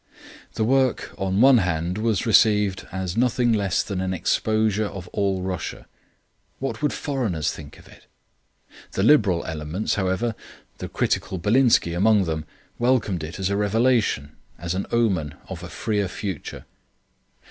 The 0.55 0.63
work 0.63 1.13
on 1.19 1.41
one 1.41 1.59
hand 1.59 1.99
was 1.99 2.25
received 2.25 2.87
as 2.91 3.15
nothing 3.15 3.53
less 3.53 3.83
than 3.83 4.01
an 4.01 4.15
exposure 4.15 4.87
of 4.87 5.07
all 5.09 5.43
Russia 5.43 5.85
what 6.57 6.81
would 6.81 6.91
foreigners 6.91 7.51
think 7.51 7.77
of 7.77 7.87
it? 7.87 8.07
The 8.93 9.03
liberal 9.03 9.45
elements, 9.45 9.93
however, 9.93 10.33
the 10.79 10.89
critical 10.89 11.37
Belinsky 11.37 11.93
among 11.93 12.23
them, 12.23 12.45
welcomed 12.79 13.23
it 13.23 13.37
as 13.39 13.51
a 13.51 13.55
revelation, 13.55 14.35
as 14.57 14.73
an 14.73 14.87
omen 14.91 15.35
of 15.49 15.61
a 15.61 15.69
freer 15.69 16.07
future. 16.07 16.65